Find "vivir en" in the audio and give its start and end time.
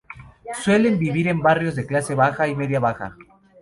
0.97-1.41